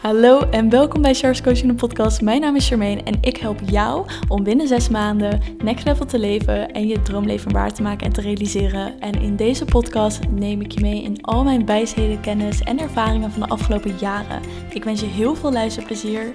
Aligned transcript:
Hallo 0.00 0.40
en 0.40 0.68
welkom 0.68 1.02
bij 1.02 1.14
Charles 1.14 1.42
Coaching 1.42 1.68
de 1.68 1.74
podcast. 1.74 2.20
Mijn 2.20 2.40
naam 2.40 2.56
is 2.56 2.68
Charmaine 2.68 3.02
en 3.02 3.18
ik 3.20 3.36
help 3.36 3.60
jou 3.64 4.06
om 4.28 4.42
binnen 4.42 4.68
zes 4.68 4.88
maanden 4.88 5.40
next 5.62 5.84
level 5.84 6.06
te 6.06 6.18
leven 6.18 6.72
en 6.72 6.86
je 6.86 7.02
droomleven 7.02 7.52
waar 7.52 7.72
te 7.72 7.82
maken 7.82 8.06
en 8.06 8.12
te 8.12 8.20
realiseren. 8.20 9.00
En 9.00 9.20
in 9.20 9.36
deze 9.36 9.64
podcast 9.64 10.20
neem 10.30 10.60
ik 10.60 10.72
je 10.72 10.80
mee 10.80 11.02
in 11.02 11.22
al 11.22 11.44
mijn 11.44 11.66
wijsheden, 11.66 12.20
kennis 12.20 12.60
en 12.62 12.78
ervaringen 12.78 13.30
van 13.30 13.40
de 13.40 13.48
afgelopen 13.48 13.96
jaren. 13.98 14.40
Ik 14.70 14.84
wens 14.84 15.00
je 15.00 15.06
heel 15.06 15.34
veel 15.34 15.52
luisterplezier. 15.52 16.32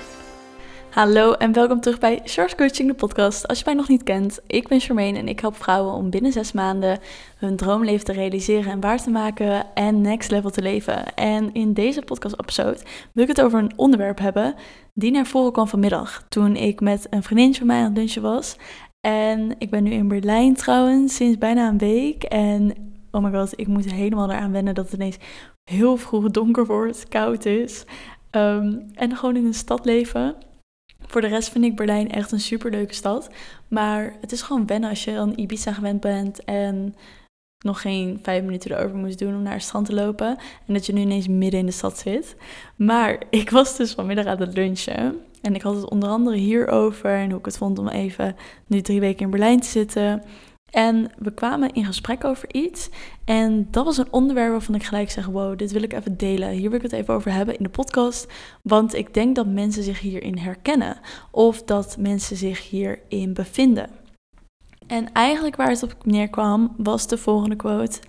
Hallo 0.96 1.32
en 1.32 1.54
welkom 1.54 1.80
terug 1.80 2.00
bij 2.00 2.22
Charles 2.24 2.56
Coaching, 2.56 2.88
de 2.88 2.94
podcast. 2.94 3.48
Als 3.48 3.58
je 3.58 3.64
mij 3.66 3.74
nog 3.74 3.88
niet 3.88 4.04
kent, 4.04 4.40
ik 4.48 4.68
ben 4.68 4.80
Charmaine 4.80 5.18
en 5.18 5.28
ik 5.28 5.40
help 5.40 5.56
vrouwen 5.56 5.94
om 5.94 6.10
binnen 6.10 6.32
zes 6.32 6.52
maanden 6.52 7.00
hun 7.38 7.56
droomleven 7.56 8.06
te 8.06 8.12
realiseren 8.12 8.72
en 8.72 8.80
waar 8.80 9.04
te 9.04 9.10
maken 9.10 9.74
en 9.74 10.02
next 10.02 10.32
level 10.32 10.50
te 10.50 10.62
leven. 10.62 11.14
En 11.16 11.54
in 11.54 11.74
deze 11.74 12.02
podcast-episode 12.02 12.80
wil 13.14 13.24
ik 13.24 13.30
het 13.30 13.42
over 13.42 13.60
een 13.60 13.72
onderwerp 13.76 14.20
hebben 14.20 14.56
die 14.94 15.12
naar 15.12 15.26
voren 15.26 15.52
kwam 15.52 15.68
vanmiddag 15.68 16.26
toen 16.30 16.56
ik 16.56 16.80
met 16.80 17.08
een 17.10 17.24
vriendin 17.24 17.56
van 17.56 17.68
mij 17.68 17.78
aan 17.78 17.84
het 17.84 17.98
lunchen 17.98 18.22
was. 18.22 18.58
En 19.02 19.56
ik 19.58 19.70
ben 19.70 19.84
nu 19.84 19.92
in 19.92 20.08
Berlijn 20.08 20.54
trouwens 20.54 21.16
sinds 21.16 21.38
bijna 21.38 21.68
een 21.68 21.78
week 21.78 22.24
en 22.24 22.74
oh 23.12 23.24
my 23.24 23.32
god, 23.32 23.60
ik 23.60 23.68
moet 23.68 23.92
helemaal 23.92 24.32
eraan 24.32 24.52
wennen 24.52 24.76
dat 24.76 24.86
het 24.86 24.94
ineens 24.94 25.18
heel 25.64 25.98
vroeg 25.98 26.32
donker 26.32 26.66
wordt, 26.66 27.08
koud 27.08 27.46
is. 27.46 27.86
Um, 28.32 28.86
en 28.94 29.16
gewoon 29.16 29.36
in 29.36 29.46
een 29.46 29.54
stad 29.54 29.86
leven. 29.86 30.36
Voor 31.00 31.22
de 31.22 31.28
rest 31.28 31.50
vind 31.50 31.66
ik 31.66 31.76
Berlijn 31.76 32.12
echt 32.12 32.32
een 32.32 32.40
superleuke 32.40 32.94
stad. 32.94 33.30
Maar 33.68 34.16
het 34.22 34.32
is 34.32 34.42
gewoon 34.42 34.66
wennen 34.66 34.90
als 34.90 35.04
je 35.04 35.18
aan 35.18 35.34
Ibiza 35.36 35.74
gewend 35.74 36.02
bent 36.02 36.44
en 36.44 36.96
nog 37.66 37.82
geen 37.82 38.20
vijf 38.22 38.44
minuten 38.44 38.72
erover 38.72 38.98
moest 38.98 39.20
doen 39.20 39.36
om 39.36 39.42
naar 39.42 39.54
het 39.54 39.64
strand 39.64 39.86
te 39.86 39.94
lopen. 39.94 40.38
En 40.68 40.74
dat 40.74 40.86
je 40.86 40.94
nu 40.94 41.02
ineens 41.02 41.28
midden 41.28 41.60
in 41.60 41.66
de 41.66 41.72
stad 41.72 41.98
zit. 41.98 42.36
Maar 42.76 43.24
ik 43.30 43.50
was 43.50 43.78
dus 43.78 43.92
vanmiddag 43.92 44.26
aan 44.26 44.40
het 44.40 44.54
lunchen. 44.54 45.22
En 45.42 45.56
ik 45.56 45.62
had 45.62 45.76
het 45.76 45.90
onder 45.90 46.10
andere 46.10 46.38
hierover 46.38 47.16
en 47.16 47.30
hoe 47.30 47.40
ik 47.40 47.46
het 47.46 47.58
vond 47.58 47.80
om 47.80 47.88
even 47.88 48.36
nu 48.68 48.82
drie 48.82 49.00
weken 49.00 49.26
in 49.26 49.30
Berlijn 49.30 49.60
te 49.60 49.68
zitten. 49.68 50.24
En 50.76 51.12
we 51.18 51.34
kwamen 51.34 51.74
in 51.74 51.86
gesprek 51.86 52.24
over 52.24 52.54
iets. 52.54 52.90
En 53.26 53.68
dat 53.72 53.86
was 53.86 53.98
een 53.98 54.12
onderwerp 54.12 54.52
waarvan 54.52 54.76
ik 54.76 54.84
gelijk 54.84 55.10
zeg: 55.12 55.26
Wow, 55.26 55.58
dit 55.58 55.72
wil 55.72 55.84
ik 55.84 55.94
even 55.94 56.18
delen. 56.18 56.50
Hier 56.50 56.70
wil 56.70 56.78
ik 56.78 56.82
het 56.82 56.92
even 56.92 57.14
over 57.14 57.32
hebben 57.32 57.58
in 57.58 57.64
de 57.64 57.70
podcast. 57.70 58.32
Want 58.62 58.94
ik 58.94 59.14
denk 59.14 59.36
dat 59.36 59.48
mensen 59.48 59.84
zich 59.84 60.00
hierin 60.00 60.38
herkennen. 60.38 61.00
Of 61.32 61.64
dat 61.64 61.98
mensen 62.00 62.38
zich 62.38 62.70
hierin 62.70 63.34
bevinden. 63.34 63.90
En 64.88 65.12
eigenlijk 65.12 65.56
waar 65.56 65.70
het 65.70 65.84
op 65.84 66.06
neerkwam, 66.06 66.74
was 66.78 67.08
de 67.08 67.18
volgende 67.18 67.56
quote. 67.56 68.00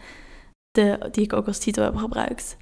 De, 0.70 1.09
die 1.11 1.25
ik 1.25 1.33
ook 1.33 1.47
als 1.47 1.59
titel 1.59 1.84
heb 1.84 1.97
gebruikt. 1.97 2.56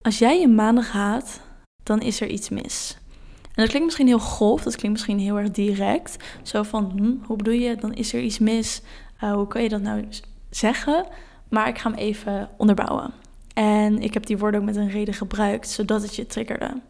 Als 0.00 0.18
jij 0.18 0.40
je 0.40 0.48
maandag 0.48 0.92
haat, 0.92 1.40
dan 1.82 2.00
is 2.00 2.20
er 2.20 2.28
iets 2.28 2.48
mis. 2.48 2.96
En 3.42 3.62
dat 3.62 3.68
klinkt 3.68 3.84
misschien 3.84 4.06
heel 4.06 4.18
grof, 4.18 4.62
dat 4.62 4.76
klinkt 4.76 4.96
misschien 4.96 5.18
heel 5.18 5.38
erg 5.38 5.50
direct. 5.50 6.16
Zo 6.42 6.62
van, 6.62 6.92
hm, 6.96 7.26
hoe 7.26 7.36
bedoel 7.36 7.54
je, 7.54 7.76
dan 7.76 7.94
is 7.94 8.12
er 8.12 8.20
iets 8.20 8.38
mis. 8.38 8.82
Uh, 9.20 9.32
hoe 9.32 9.46
kan 9.46 9.62
je 9.62 9.68
dat 9.68 9.82
nou 9.82 10.08
zeggen? 10.50 11.06
Maar 11.48 11.68
ik 11.68 11.78
ga 11.78 11.90
hem 11.90 11.98
even 11.98 12.48
onderbouwen. 12.56 13.12
En 13.54 13.98
ik 14.02 14.14
heb 14.14 14.26
die 14.26 14.38
woorden 14.38 14.60
ook 14.60 14.66
met 14.66 14.76
een 14.76 14.90
reden 14.90 15.14
gebruikt, 15.14 15.68
zodat 15.68 16.02
het 16.02 16.16
je 16.16 16.26
triggerde. 16.26 16.80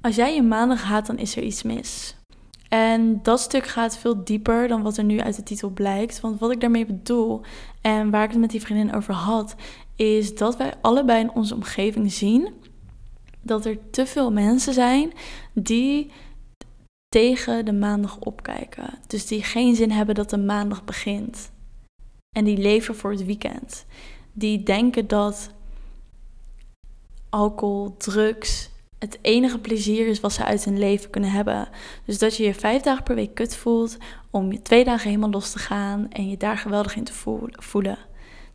Als 0.00 0.16
jij 0.16 0.34
je 0.34 0.42
maandag 0.42 0.82
haat, 0.82 1.06
dan 1.06 1.18
is 1.18 1.36
er 1.36 1.42
iets 1.42 1.62
mis. 1.62 2.16
En 2.68 3.22
dat 3.22 3.40
stuk 3.40 3.66
gaat 3.66 3.98
veel 3.98 4.24
dieper 4.24 4.68
dan 4.68 4.82
wat 4.82 4.96
er 4.96 5.04
nu 5.04 5.20
uit 5.20 5.36
de 5.36 5.42
titel 5.42 5.70
blijkt. 5.70 6.20
Want 6.20 6.40
wat 6.40 6.50
ik 6.50 6.60
daarmee 6.60 6.86
bedoel 6.86 7.40
en 7.80 8.10
waar 8.10 8.24
ik 8.24 8.30
het 8.30 8.40
met 8.40 8.50
die 8.50 8.60
vriendin 8.60 8.94
over 8.94 9.14
had, 9.14 9.54
is 9.96 10.34
dat 10.34 10.56
wij 10.56 10.74
allebei 10.80 11.20
in 11.20 11.30
onze 11.30 11.54
omgeving 11.54 12.12
zien 12.12 12.54
dat 13.42 13.64
er 13.64 13.78
te 13.90 14.06
veel 14.06 14.32
mensen 14.32 14.72
zijn 14.72 15.12
die 15.52 16.10
tegen 17.16 17.64
de 17.64 17.72
maandag 17.72 18.18
opkijken. 18.18 18.98
Dus 19.06 19.26
die 19.26 19.42
geen 19.42 19.74
zin 19.74 19.90
hebben 19.90 20.14
dat 20.14 20.30
de 20.30 20.38
maandag 20.38 20.84
begint. 20.84 21.50
En 22.36 22.44
die 22.44 22.56
leven 22.58 22.96
voor 22.96 23.10
het 23.10 23.24
weekend. 23.24 23.86
Die 24.32 24.62
denken 24.62 25.06
dat 25.06 25.50
alcohol, 27.30 27.96
drugs 27.96 28.70
het 28.98 29.18
enige 29.22 29.58
plezier 29.58 30.06
is 30.06 30.20
wat 30.20 30.32
ze 30.32 30.44
uit 30.44 30.64
hun 30.64 30.78
leven 30.78 31.10
kunnen 31.10 31.30
hebben. 31.30 31.68
Dus 32.04 32.18
dat 32.18 32.36
je 32.36 32.44
je 32.44 32.54
vijf 32.54 32.82
dagen 32.82 33.02
per 33.02 33.14
week 33.14 33.34
kut 33.34 33.56
voelt 33.56 33.96
om 34.30 34.52
je 34.52 34.62
twee 34.62 34.84
dagen 34.84 35.08
helemaal 35.08 35.30
los 35.30 35.50
te 35.50 35.58
gaan 35.58 36.10
en 36.10 36.28
je 36.28 36.36
daar 36.36 36.58
geweldig 36.58 36.96
in 36.96 37.04
te 37.04 37.14
voelen. 37.58 37.98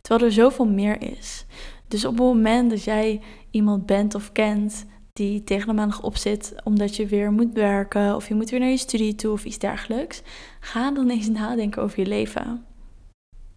Terwijl 0.00 0.26
er 0.26 0.32
zoveel 0.32 0.66
meer 0.66 1.02
is. 1.02 1.46
Dus 1.88 2.04
op 2.04 2.12
het 2.12 2.22
moment 2.22 2.70
dat 2.70 2.84
jij 2.84 3.20
iemand 3.50 3.86
bent 3.86 4.14
of 4.14 4.32
kent 4.32 4.86
die 5.12 5.44
tegen 5.44 5.66
de 5.66 5.72
maandag 5.72 6.02
op 6.02 6.16
zit 6.16 6.54
omdat 6.64 6.96
je 6.96 7.06
weer 7.06 7.32
moet 7.32 7.52
werken 7.52 8.14
of 8.14 8.28
je 8.28 8.34
moet 8.34 8.50
weer 8.50 8.60
naar 8.60 8.68
je 8.68 8.76
studie 8.76 9.14
toe 9.14 9.32
of 9.32 9.44
iets 9.44 9.58
dergelijks, 9.58 10.22
ga 10.60 10.90
dan 10.90 11.10
eens 11.10 11.28
nadenken 11.28 11.82
over 11.82 12.00
je 12.00 12.06
leven. 12.06 12.64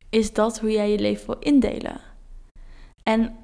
Is 0.10 0.34
dat 0.34 0.60
hoe 0.60 0.72
jij 0.72 0.92
je 0.92 1.00
leven 1.00 1.26
wil 1.26 1.40
indelen? 1.40 2.02
En 3.04 3.36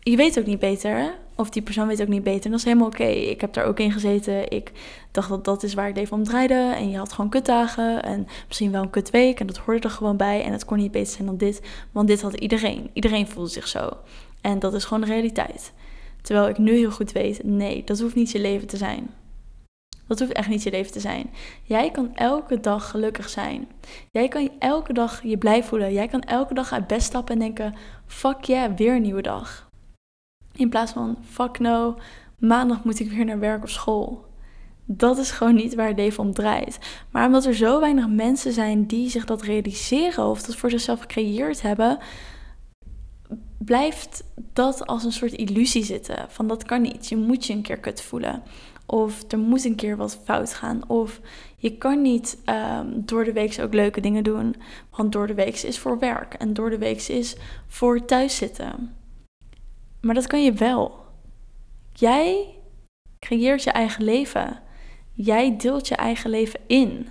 je 0.00 0.16
weet 0.16 0.38
ook 0.38 0.46
niet 0.46 0.58
beter, 0.58 1.14
of 1.34 1.50
die 1.50 1.62
persoon 1.62 1.86
weet 1.86 2.02
ook 2.02 2.08
niet 2.08 2.22
beter. 2.22 2.44
En 2.44 2.50
dat 2.50 2.58
is 2.58 2.64
helemaal 2.64 2.86
oké. 2.86 3.04
Ik 3.04 3.40
heb 3.40 3.52
daar 3.52 3.64
ook 3.64 3.78
in 3.78 3.92
gezeten. 3.92 4.50
Ik 4.50 4.72
dacht 5.10 5.28
dat 5.28 5.44
dat 5.44 5.62
is 5.62 5.74
waar 5.74 5.88
ik 5.88 5.96
leven 5.96 6.16
om 6.16 6.24
draaide. 6.24 6.72
En 6.76 6.90
je 6.90 6.96
had 6.96 7.12
gewoon 7.12 7.30
kutdagen 7.30 8.02
en 8.02 8.26
misschien 8.46 8.70
wel 8.70 8.82
een 8.82 8.90
kutweek. 8.90 9.40
En 9.40 9.46
dat 9.46 9.56
hoorde 9.56 9.80
er 9.80 9.90
gewoon 9.90 10.16
bij. 10.16 10.42
En 10.42 10.52
het 10.52 10.64
kon 10.64 10.78
niet 10.78 10.90
beter 10.90 11.12
zijn 11.12 11.26
dan 11.26 11.36
dit, 11.36 11.62
want 11.92 12.08
dit 12.08 12.22
had 12.22 12.34
iedereen. 12.34 12.90
Iedereen 12.92 13.26
voelde 13.26 13.50
zich 13.50 13.68
zo. 13.68 13.90
En 14.40 14.58
dat 14.58 14.74
is 14.74 14.84
gewoon 14.84 15.00
de 15.00 15.12
realiteit. 15.12 15.72
Terwijl 16.28 16.48
ik 16.48 16.58
nu 16.58 16.72
heel 16.72 16.90
goed 16.90 17.12
weet, 17.12 17.44
nee, 17.44 17.84
dat 17.84 18.00
hoeft 18.00 18.14
niet 18.14 18.30
je 18.30 18.40
leven 18.40 18.66
te 18.66 18.76
zijn. 18.76 19.10
Dat 20.06 20.18
hoeft 20.18 20.32
echt 20.32 20.48
niet 20.48 20.62
je 20.62 20.70
leven 20.70 20.92
te 20.92 21.00
zijn. 21.00 21.30
Jij 21.62 21.90
kan 21.90 22.14
elke 22.14 22.60
dag 22.60 22.90
gelukkig 22.90 23.28
zijn. 23.28 23.68
Jij 24.10 24.28
kan 24.28 24.50
elke 24.58 24.92
dag 24.92 25.22
je 25.22 25.38
blij 25.38 25.64
voelen. 25.64 25.92
Jij 25.92 26.08
kan 26.08 26.20
elke 26.20 26.54
dag 26.54 26.72
uit 26.72 26.86
bed 26.86 27.02
stappen 27.02 27.34
en 27.34 27.40
denken: 27.40 27.74
fuck 28.06 28.44
yeah, 28.44 28.76
weer 28.76 28.94
een 28.94 29.02
nieuwe 29.02 29.22
dag. 29.22 29.68
In 30.52 30.68
plaats 30.68 30.92
van 30.92 31.18
fuck 31.24 31.58
no, 31.58 31.96
maandag 32.38 32.84
moet 32.84 33.00
ik 33.00 33.10
weer 33.10 33.24
naar 33.24 33.38
werk 33.38 33.62
of 33.62 33.70
school. 33.70 34.24
Dat 34.84 35.18
is 35.18 35.30
gewoon 35.30 35.54
niet 35.54 35.74
waar 35.74 35.88
het 35.88 35.96
leven 35.96 36.24
om 36.24 36.32
draait. 36.32 36.78
Maar 37.10 37.26
omdat 37.26 37.44
er 37.44 37.54
zo 37.54 37.80
weinig 37.80 38.08
mensen 38.08 38.52
zijn 38.52 38.86
die 38.86 39.10
zich 39.10 39.24
dat 39.24 39.42
realiseren 39.42 40.24
of 40.24 40.42
dat 40.42 40.56
voor 40.56 40.70
zichzelf 40.70 41.00
gecreëerd 41.00 41.62
hebben, 41.62 41.98
blijft 43.58 44.24
dat 44.52 44.86
als 44.86 45.04
een 45.04 45.12
soort 45.12 45.32
illusie 45.32 45.84
zitten. 45.84 46.26
Van 46.28 46.48
dat 46.48 46.64
kan 46.64 46.82
niet. 46.82 47.08
Je 47.08 47.16
moet 47.16 47.46
je 47.46 47.52
een 47.52 47.62
keer 47.62 47.78
kut 47.78 48.00
voelen. 48.02 48.42
Of 48.86 49.32
er 49.32 49.38
moet 49.38 49.64
een 49.64 49.74
keer 49.74 49.96
wat 49.96 50.20
fout 50.24 50.54
gaan. 50.54 50.88
Of 50.88 51.20
je 51.56 51.78
kan 51.78 52.02
niet 52.02 52.38
ehm, 52.44 52.86
door 52.94 53.24
de 53.24 53.32
week 53.32 53.58
ook 53.60 53.74
leuke 53.74 54.00
dingen 54.00 54.24
doen. 54.24 54.56
Want 54.90 55.12
door 55.12 55.26
de 55.26 55.34
week 55.34 55.56
is 55.56 55.78
voor 55.78 55.98
werk. 55.98 56.34
En 56.34 56.52
door 56.52 56.70
de 56.70 56.78
week 56.78 57.02
is 57.02 57.36
voor 57.66 58.04
thuis 58.04 58.36
zitten. 58.36 58.96
Maar 60.00 60.14
dat 60.14 60.26
kan 60.26 60.44
je 60.44 60.52
wel. 60.52 61.06
Jij 61.92 62.54
creëert 63.18 63.62
je 63.62 63.70
eigen 63.70 64.04
leven. 64.04 64.60
Jij 65.12 65.56
deelt 65.56 65.88
je 65.88 65.96
eigen 65.96 66.30
leven 66.30 66.60
in. 66.66 67.08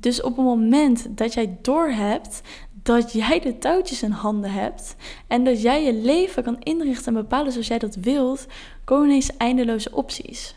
Dus 0.00 0.22
op 0.22 0.36
het 0.36 0.44
moment 0.44 1.16
dat 1.16 1.34
jij 1.34 1.58
doorhebt 1.62 2.42
dat 2.82 3.12
jij 3.12 3.40
de 3.40 3.58
touwtjes 3.58 4.02
in 4.02 4.10
handen 4.10 4.52
hebt 4.52 4.96
en 5.26 5.44
dat 5.44 5.62
jij 5.62 5.84
je 5.84 5.92
leven 5.92 6.42
kan 6.42 6.56
inrichten 6.58 7.06
en 7.06 7.22
bepalen 7.22 7.52
zoals 7.52 7.66
jij 7.66 7.78
dat 7.78 7.94
wilt, 7.94 8.46
komen 8.84 9.06
ineens 9.08 9.36
eindeloze 9.36 9.92
opties. 9.92 10.56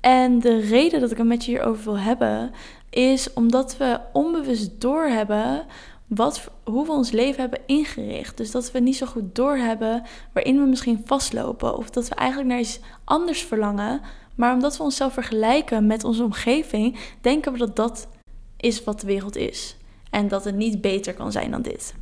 En 0.00 0.38
de 0.38 0.58
reden 0.58 1.00
dat 1.00 1.10
ik 1.10 1.16
het 1.16 1.26
met 1.26 1.44
je 1.44 1.50
hierover 1.50 1.84
wil 1.84 1.98
hebben, 1.98 2.50
is 2.90 3.32
omdat 3.32 3.76
we 3.76 4.00
onbewust 4.12 4.80
doorhebben 4.80 5.66
wat, 6.06 6.50
hoe 6.64 6.86
we 6.86 6.92
ons 6.92 7.10
leven 7.10 7.40
hebben 7.40 7.60
ingericht. 7.66 8.36
Dus 8.36 8.50
dat 8.50 8.70
we 8.70 8.78
niet 8.78 8.96
zo 8.96 9.06
goed 9.06 9.34
doorhebben 9.34 10.02
waarin 10.32 10.58
we 10.60 10.66
misschien 10.66 11.02
vastlopen. 11.04 11.76
Of 11.76 11.90
dat 11.90 12.08
we 12.08 12.14
eigenlijk 12.14 12.48
naar 12.48 12.60
iets 12.60 12.80
anders 13.04 13.42
verlangen. 13.42 14.00
Maar 14.34 14.54
omdat 14.54 14.76
we 14.76 14.82
onszelf 14.82 15.12
vergelijken 15.12 15.86
met 15.86 16.04
onze 16.04 16.22
omgeving, 16.22 16.98
denken 17.20 17.52
we 17.52 17.58
dat 17.58 17.76
dat 17.76 18.08
is 18.56 18.84
wat 18.84 19.00
de 19.00 19.06
wereld 19.06 19.36
is. 19.36 19.76
En 20.14 20.28
dat 20.28 20.44
het 20.44 20.54
niet 20.54 20.80
beter 20.80 21.14
kan 21.14 21.32
zijn 21.32 21.50
dan 21.50 21.62
dit. 21.62 21.94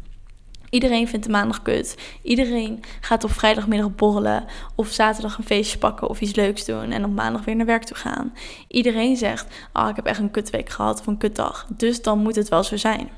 Iedereen 0.70 1.08
vindt 1.08 1.26
de 1.26 1.32
maandag 1.32 1.62
kut. 1.62 1.96
Iedereen 2.22 2.80
gaat 3.00 3.24
op 3.24 3.30
vrijdagmiddag 3.30 3.94
borrelen. 3.94 4.44
Of 4.74 4.88
zaterdag 4.88 5.38
een 5.38 5.44
feestje 5.44 5.78
pakken 5.78 6.08
of 6.08 6.20
iets 6.20 6.34
leuks 6.34 6.64
doen. 6.64 6.90
En 6.90 7.04
op 7.04 7.10
maandag 7.10 7.44
weer 7.44 7.56
naar 7.56 7.66
werk 7.66 7.84
toe 7.84 7.96
gaan. 7.96 8.32
Iedereen 8.68 9.16
zegt: 9.16 9.54
Oh, 9.72 9.88
ik 9.88 9.96
heb 9.96 10.06
echt 10.06 10.18
een 10.18 10.30
kutweek 10.30 10.68
gehad 10.68 11.00
of 11.00 11.06
een 11.06 11.18
kutdag. 11.18 11.66
Dus 11.76 12.02
dan 12.02 12.18
moet 12.18 12.36
het 12.36 12.48
wel 12.48 12.62
zo 12.62 12.76
zijn. 12.76 13.08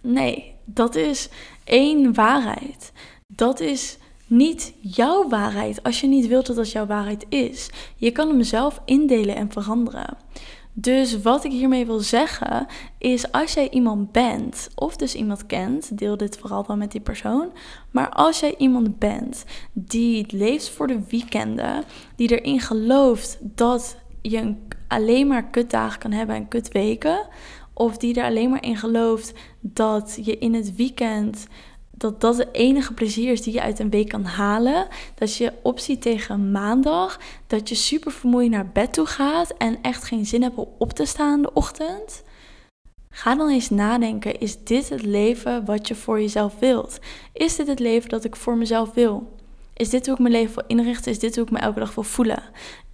Nee, 0.00 0.54
dat 0.64 0.94
is 0.94 1.28
één 1.64 2.14
waarheid. 2.14 2.92
Dat 3.26 3.60
is 3.60 3.98
niet 4.26 4.74
jouw 4.80 5.28
waarheid 5.28 5.82
als 5.82 6.00
je 6.00 6.06
niet 6.06 6.26
wilt 6.26 6.46
dat 6.46 6.56
dat 6.56 6.72
jouw 6.72 6.86
waarheid 6.86 7.26
is. 7.28 7.70
Je 7.96 8.10
kan 8.10 8.28
hem 8.28 8.42
zelf 8.42 8.80
indelen 8.84 9.36
en 9.36 9.52
veranderen. 9.52 10.16
Dus 10.74 11.22
wat 11.22 11.44
ik 11.44 11.52
hiermee 11.52 11.86
wil 11.86 12.00
zeggen 12.00 12.66
is 12.98 13.32
als 13.32 13.52
jij 13.52 13.70
iemand 13.70 14.12
bent, 14.12 14.68
of 14.74 14.96
dus 14.96 15.14
iemand 15.14 15.46
kent, 15.46 15.98
deel 15.98 16.16
dit 16.16 16.38
vooral 16.38 16.62
dan 16.62 16.78
met 16.78 16.92
die 16.92 17.00
persoon. 17.00 17.52
Maar 17.90 18.08
als 18.08 18.40
jij 18.40 18.54
iemand 18.58 18.98
bent 18.98 19.44
die 19.72 20.26
leeft 20.28 20.70
voor 20.70 20.86
de 20.86 21.00
weekenden, 21.08 21.84
die 22.16 22.38
erin 22.38 22.60
gelooft 22.60 23.38
dat 23.40 23.96
je 24.22 24.54
alleen 24.88 25.26
maar 25.26 25.50
kutdagen 25.50 25.98
kan 25.98 26.12
hebben 26.12 26.36
en 26.36 26.48
kutweken, 26.48 27.26
of 27.74 27.96
die 27.96 28.14
er 28.14 28.24
alleen 28.24 28.50
maar 28.50 28.64
in 28.64 28.76
gelooft 28.76 29.32
dat 29.60 30.18
je 30.22 30.38
in 30.38 30.54
het 30.54 30.76
weekend 30.76 31.46
dat 32.02 32.20
dat 32.20 32.36
de 32.36 32.48
enige 32.52 32.94
plezier 32.94 33.32
is 33.32 33.42
die 33.42 33.52
je 33.52 33.62
uit 33.62 33.78
een 33.78 33.90
week 33.90 34.08
kan 34.08 34.24
halen. 34.24 34.86
Dat 35.14 35.36
je 35.36 35.52
opziet 35.62 36.02
tegen 36.02 36.50
maandag. 36.50 37.18
Dat 37.46 37.68
je 37.68 37.74
super 37.74 38.12
vermoeid 38.12 38.50
naar 38.50 38.70
bed 38.72 38.92
toe 38.92 39.06
gaat 39.06 39.50
en 39.58 39.78
echt 39.82 40.04
geen 40.04 40.26
zin 40.26 40.42
hebt 40.42 40.56
om 40.56 40.68
op 40.78 40.92
te 40.92 41.04
staan 41.04 41.42
de 41.42 41.52
ochtend. 41.52 42.22
Ga 43.10 43.34
dan 43.34 43.48
eens 43.48 43.70
nadenken: 43.70 44.40
is 44.40 44.64
dit 44.64 44.88
het 44.88 45.02
leven 45.02 45.64
wat 45.64 45.88
je 45.88 45.94
voor 45.94 46.20
jezelf 46.20 46.58
wilt? 46.58 46.98
Is 47.32 47.56
dit 47.56 47.66
het 47.66 47.78
leven 47.78 48.08
dat 48.08 48.24
ik 48.24 48.36
voor 48.36 48.56
mezelf 48.56 48.92
wil? 48.92 49.36
Is 49.74 49.88
dit 49.88 50.06
hoe 50.06 50.14
ik 50.14 50.20
mijn 50.20 50.34
leven 50.34 50.54
wil 50.54 50.64
inrichten? 50.66 51.12
Is 51.12 51.18
dit 51.18 51.34
hoe 51.34 51.44
ik 51.44 51.50
me 51.50 51.58
elke 51.58 51.78
dag 51.78 51.94
wil 51.94 52.04
voelen? 52.04 52.42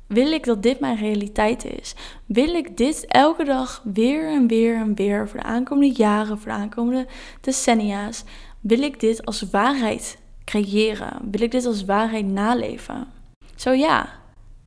Wil 0.07 0.33
ik 0.33 0.45
dat 0.45 0.63
dit 0.63 0.81
mijn 0.81 0.97
realiteit 0.97 1.65
is? 1.65 1.95
Wil 2.27 2.55
ik 2.55 2.77
dit 2.77 3.05
elke 3.07 3.45
dag 3.45 3.83
weer 3.85 4.29
en 4.29 4.47
weer 4.47 4.77
en 4.77 4.95
weer 4.95 5.29
voor 5.29 5.41
de 5.41 5.47
aankomende 5.47 5.95
jaren, 5.95 6.39
voor 6.39 6.53
de 6.53 6.59
aankomende 6.59 7.07
decennia's? 7.41 8.25
Wil 8.61 8.83
ik 8.83 9.01
dit 9.01 9.25
als 9.25 9.43
waarheid 9.51 10.19
creëren? 10.45 11.31
Wil 11.31 11.41
ik 11.41 11.51
dit 11.51 11.65
als 11.65 11.85
waarheid 11.85 12.27
naleven? 12.27 13.07
Zo 13.55 13.73
ja, 13.73 14.21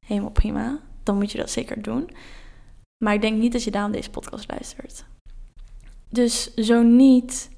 helemaal 0.05 0.31
prima. 0.31 0.79
Dan 1.03 1.17
moet 1.17 1.31
je 1.31 1.37
dat 1.37 1.49
zeker 1.49 1.81
doen. 1.81 2.09
Maar 3.03 3.13
ik 3.13 3.21
denk 3.21 3.37
niet 3.37 3.51
dat 3.51 3.63
je 3.63 3.71
daarom 3.71 3.91
deze 3.91 4.09
podcast 4.09 4.49
luistert. 4.49 5.05
Dus 6.09 6.53
zo 6.53 6.81
niet, 6.81 7.49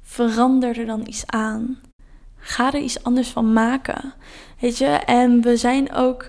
verander 0.00 0.78
er 0.78 0.86
dan 0.86 1.06
iets 1.06 1.26
aan. 1.26 1.80
Ga 2.36 2.72
er 2.72 2.80
iets 2.80 3.04
anders 3.04 3.28
van 3.28 3.52
maken. 3.52 4.14
Weet 4.60 4.78
je, 4.78 4.86
en 4.86 5.40
we 5.40 5.56
zijn 5.56 5.92
ook 5.92 6.28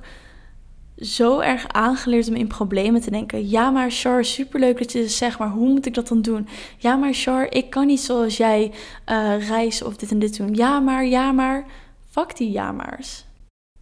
zo 1.04 1.40
erg 1.40 1.68
aangeleerd 1.68 2.28
om 2.28 2.36
in 2.36 2.48
problemen 2.48 3.02
te 3.02 3.12
denken. 3.12 3.50
Ja, 3.50 3.70
maar 3.70 3.92
Char, 3.92 4.26
superleuk 4.26 4.78
dat 4.78 4.92
je 4.92 5.00
het 5.00 5.12
zegt, 5.12 5.40
maar 5.40 5.50
hoe 5.50 5.68
moet 5.68 5.86
ik 5.86 5.94
dat 5.94 6.08
dan 6.08 6.22
doen? 6.22 6.48
Ja, 6.78 6.96
maar 6.96 7.14
Char, 7.14 7.52
ik 7.52 7.70
kan 7.70 7.88
niet 7.88 8.00
zoals 8.00 8.38
jij 8.38 8.72
uh, 9.10 9.48
reizen 9.48 9.86
of 9.86 9.96
dit 9.96 10.12
en 10.12 10.20
dit 10.20 10.38
doen. 10.38 10.54
Ja, 10.54 10.80
maar, 10.80 11.06
ja, 11.06 11.32
maar. 11.32 11.66
Fuck 12.10 12.38
die 12.38 12.52
ja 12.52 12.72
maar's. 12.72 13.26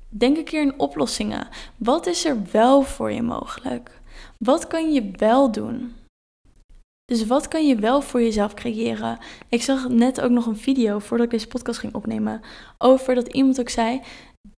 Denk 0.09 0.37
een 0.37 0.43
keer 0.43 0.61
in 0.61 0.79
oplossingen. 0.79 1.47
Wat 1.77 2.05
is 2.07 2.25
er 2.25 2.37
wel 2.51 2.81
voor 2.81 3.11
je 3.11 3.21
mogelijk? 3.21 3.99
Wat 4.37 4.67
kan 4.67 4.93
je 4.93 5.11
wel 5.15 5.51
doen? 5.51 5.93
Dus 7.05 7.25
wat 7.25 7.47
kan 7.47 7.67
je 7.67 7.75
wel 7.75 8.01
voor 8.01 8.21
jezelf 8.21 8.53
creëren? 8.53 9.17
Ik 9.49 9.61
zag 9.61 9.89
net 9.89 10.21
ook 10.21 10.31
nog 10.31 10.45
een 10.45 10.57
video 10.57 10.99
voordat 10.99 11.25
ik 11.25 11.31
deze 11.31 11.47
podcast 11.47 11.79
ging 11.79 11.93
opnemen 11.93 12.41
over 12.77 13.15
dat 13.15 13.27
iemand 13.27 13.59
ook 13.59 13.69
zei: 13.69 14.01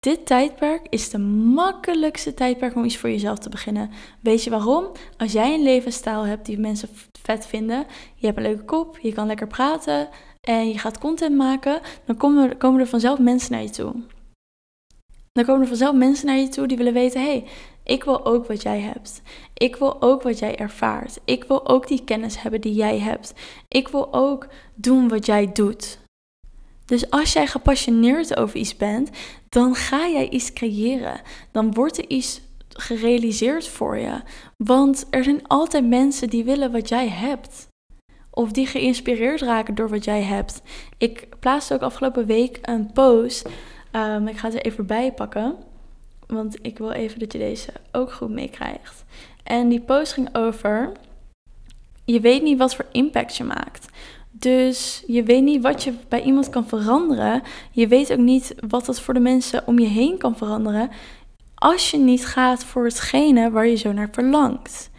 dit 0.03 0.25
tijdperk 0.25 0.81
is 0.89 1.09
de 1.09 1.17
makkelijkste 1.17 2.33
tijdperk 2.33 2.75
om 2.75 2.83
iets 2.83 2.97
voor 2.97 3.09
jezelf 3.09 3.38
te 3.38 3.50
beginnen. 3.50 3.91
Weet 4.19 4.44
je 4.44 4.50
waarom? 4.50 4.91
Als 5.17 5.31
jij 5.31 5.53
een 5.53 5.63
levensstijl 5.63 6.25
hebt 6.25 6.45
die 6.45 6.59
mensen 6.59 6.89
vet 7.21 7.45
vinden, 7.45 7.85
je 8.15 8.25
hebt 8.25 8.38
een 8.38 8.44
leuke 8.44 8.63
kop, 8.63 8.97
je 9.01 9.13
kan 9.13 9.27
lekker 9.27 9.47
praten 9.47 10.09
en 10.41 10.67
je 10.67 10.77
gaat 10.77 10.97
content 10.97 11.35
maken, 11.38 11.81
dan 12.05 12.17
komen 12.17 12.50
er, 12.50 12.57
komen 12.57 12.79
er 12.79 12.88
vanzelf 12.88 13.19
mensen 13.19 13.51
naar 13.51 13.61
je 13.61 13.69
toe. 13.69 13.94
Dan 15.31 15.45
komen 15.45 15.61
er 15.61 15.67
vanzelf 15.67 15.95
mensen 15.95 16.25
naar 16.25 16.38
je 16.38 16.47
toe 16.47 16.67
die 16.67 16.77
willen 16.77 16.94
weten: 16.94 17.21
hey, 17.21 17.45
ik 17.83 18.03
wil 18.03 18.25
ook 18.25 18.47
wat 18.47 18.61
jij 18.61 18.79
hebt. 18.79 19.21
Ik 19.53 19.75
wil 19.75 20.01
ook 20.01 20.21
wat 20.21 20.39
jij 20.39 20.56
ervaart. 20.56 21.19
Ik 21.25 21.44
wil 21.44 21.67
ook 21.67 21.88
die 21.88 22.03
kennis 22.03 22.41
hebben 22.41 22.61
die 22.61 22.73
jij 22.73 22.99
hebt. 22.99 23.33
Ik 23.67 23.88
wil 23.88 24.13
ook 24.13 24.47
doen 24.75 25.07
wat 25.07 25.25
jij 25.25 25.51
doet. 25.51 26.02
Dus 26.85 27.09
als 27.09 27.33
jij 27.33 27.47
gepassioneerd 27.47 28.38
over 28.38 28.56
iets 28.56 28.77
bent, 28.77 29.09
dan 29.50 29.75
ga 29.75 30.07
jij 30.07 30.30
iets 30.30 30.53
creëren. 30.53 31.21
Dan 31.51 31.74
wordt 31.74 31.97
er 31.97 32.09
iets 32.09 32.41
gerealiseerd 32.69 33.68
voor 33.68 33.97
je. 33.97 34.21
Want 34.57 35.06
er 35.09 35.24
zijn 35.24 35.47
altijd 35.47 35.88
mensen 35.88 36.30
die 36.30 36.44
willen 36.44 36.71
wat 36.71 36.89
jij 36.89 37.07
hebt. 37.07 37.68
Of 38.30 38.51
die 38.51 38.68
geïnspireerd 38.68 39.41
raken 39.41 39.75
door 39.75 39.89
wat 39.89 40.03
jij 40.03 40.21
hebt. 40.21 40.62
Ik 40.97 41.27
plaatste 41.39 41.74
ook 41.74 41.81
afgelopen 41.81 42.25
week 42.25 42.59
een 42.62 42.91
post. 42.94 43.50
Um, 43.91 44.27
ik 44.27 44.38
ga 44.38 44.47
er 44.47 44.65
even 44.65 44.85
bij 44.85 45.12
pakken. 45.12 45.56
Want 46.27 46.57
ik 46.62 46.77
wil 46.77 46.91
even 46.91 47.19
dat 47.19 47.31
je 47.31 47.38
deze 47.38 47.71
ook 47.91 48.12
goed 48.12 48.30
meekrijgt. 48.30 49.03
En 49.44 49.69
die 49.69 49.81
post 49.81 50.13
ging 50.13 50.35
over. 50.35 50.91
Je 52.06 52.19
weet 52.19 52.44
niet 52.44 52.57
wat 52.57 52.75
voor 52.75 52.85
impact 52.91 53.35
je 53.35 53.44
maakt. 53.44 53.88
Dus 54.44 55.04
je 55.07 55.24
weet 55.24 55.44
niet 55.44 55.62
wat 55.62 55.84
je 55.84 55.94
bij 56.07 56.22
iemand 56.22 56.50
kan 56.50 56.68
veranderen. 56.68 57.42
Je 57.72 57.88
weet 57.88 58.12
ook 58.12 58.18
niet 58.18 58.56
wat 58.68 58.86
dat 58.86 59.01
voor 59.01 59.13
de 59.13 59.19
mensen 59.19 59.68
om 59.68 59.80
je 59.80 59.88
heen 59.88 60.18
kan 60.18 60.38
veranderen. 60.38 60.90
Als 61.56 61.92
je 61.92 61.98
niet 61.98 62.25
gaat 62.25 62.63
voor 62.63 62.84
hetgene 62.84 63.51
waar 63.51 63.68
je 63.68 63.75
zo 63.75 63.92
naar 63.92 64.10
verlangt. 64.12 64.90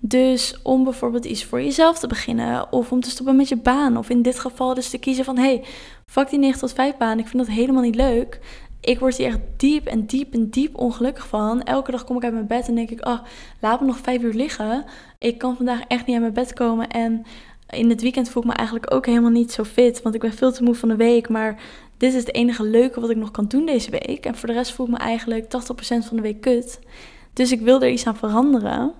Dus 0.00 0.58
om 0.62 0.84
bijvoorbeeld 0.84 1.24
iets 1.24 1.44
voor 1.44 1.62
jezelf 1.62 1.98
te 1.98 2.06
beginnen. 2.06 2.72
Of 2.72 2.92
om 2.92 3.00
te 3.00 3.10
stoppen 3.10 3.36
met 3.36 3.48
je 3.48 3.56
baan. 3.56 3.96
Of 3.96 4.08
in 4.08 4.22
dit 4.22 4.38
geval 4.38 4.74
dus 4.74 4.90
te 4.90 4.98
kiezen 4.98 5.24
van... 5.24 5.38
hey, 5.38 5.64
fuck 6.06 6.30
die 6.30 6.38
9 6.38 6.58
tot 6.60 6.72
5 6.72 6.96
baan. 6.96 7.18
Ik 7.18 7.26
vind 7.26 7.46
dat 7.46 7.56
helemaal 7.56 7.82
niet 7.82 7.94
leuk. 7.94 8.40
Ik 8.80 8.98
word 8.98 9.16
hier 9.16 9.26
echt 9.26 9.40
diep 9.56 9.86
en 9.86 10.06
diep 10.06 10.34
en 10.34 10.50
diep 10.50 10.78
ongelukkig 10.78 11.28
van. 11.28 11.62
Elke 11.62 11.90
dag 11.90 12.04
kom 12.04 12.16
ik 12.16 12.24
uit 12.24 12.32
mijn 12.32 12.46
bed 12.46 12.68
en 12.68 12.74
denk 12.74 12.90
ik... 12.90 13.06
oh, 13.06 13.18
laat 13.60 13.80
me 13.80 13.86
nog 13.86 13.98
vijf 13.98 14.22
uur 14.22 14.34
liggen. 14.34 14.84
Ik 15.18 15.38
kan 15.38 15.56
vandaag 15.56 15.80
echt 15.80 16.06
niet 16.06 16.14
uit 16.14 16.22
mijn 16.34 16.46
bed 16.46 16.52
komen 16.52 16.88
en 16.88 17.26
in 17.70 17.90
het 17.90 18.00
weekend 18.00 18.28
voel 18.30 18.42
ik 18.42 18.48
me 18.48 18.54
eigenlijk 18.54 18.94
ook 18.94 19.06
helemaal 19.06 19.30
niet 19.30 19.52
zo 19.52 19.64
fit, 19.64 20.02
want 20.02 20.14
ik 20.14 20.20
ben 20.20 20.32
veel 20.32 20.52
te 20.52 20.62
moe 20.62 20.74
van 20.74 20.88
de 20.88 20.96
week. 20.96 21.28
Maar 21.28 21.62
dit 21.96 22.14
is 22.14 22.18
het 22.24 22.34
enige 22.34 22.62
leuke 22.62 23.00
wat 23.00 23.10
ik 23.10 23.16
nog 23.16 23.30
kan 23.30 23.46
doen 23.46 23.66
deze 23.66 23.90
week. 23.90 24.26
En 24.26 24.34
voor 24.34 24.48
de 24.48 24.54
rest 24.54 24.72
voel 24.72 24.86
ik 24.86 24.92
me 24.92 24.98
eigenlijk 24.98 25.44
80% 25.44 25.48
van 25.78 26.16
de 26.16 26.22
week 26.22 26.40
kut. 26.40 26.78
Dus 27.32 27.52
ik 27.52 27.60
wil 27.60 27.82
er 27.82 27.90
iets 27.90 28.06
aan 28.06 28.16
veranderen. 28.16 28.92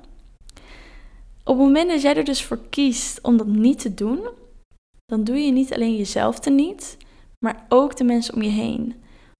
Op 1.44 1.56
het 1.56 1.66
moment 1.66 1.90
dat 1.90 2.02
jij 2.02 2.16
er 2.16 2.24
dus 2.24 2.44
voor 2.44 2.58
kiest 2.70 3.18
om 3.22 3.36
dat 3.36 3.46
niet 3.46 3.78
te 3.78 3.94
doen, 3.94 4.28
dan 5.06 5.24
doe 5.24 5.36
je 5.36 5.52
niet 5.52 5.74
alleen 5.74 5.96
jezelf 5.96 6.38
teniet, 6.38 6.96
maar 7.38 7.66
ook 7.68 7.96
de 7.96 8.04
mensen 8.04 8.34
om 8.34 8.42
je 8.42 8.50
heen. 8.50 8.94